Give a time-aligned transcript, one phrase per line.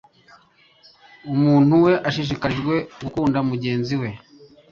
[1.33, 4.09] umuntu we ashishikarijwe gukunda mugenzi we